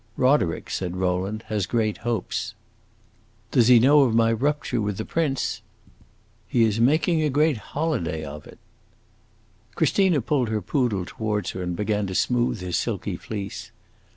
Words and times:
"Roderick," 0.17 0.71
said 0.71 0.95
Rowland, 0.97 1.43
"has 1.45 1.67
great 1.67 1.97
hopes." 1.99 2.55
"Does 3.51 3.67
he 3.67 3.77
know 3.77 4.01
of 4.01 4.15
my 4.15 4.31
rupture 4.33 4.81
with 4.81 4.97
the 4.97 5.05
prince?" 5.05 5.61
"He 6.47 6.63
is 6.63 6.79
making 6.79 7.21
a 7.21 7.29
great 7.29 7.57
holiday 7.57 8.25
of 8.25 8.47
it." 8.47 8.57
Christina 9.75 10.19
pulled 10.19 10.49
her 10.49 10.59
poodle 10.59 11.03
towards 11.05 11.51
her 11.51 11.61
and 11.61 11.75
began 11.75 12.07
to 12.07 12.15
smooth 12.15 12.61
his 12.61 12.79
silky 12.79 13.15
fleece. 13.15 13.69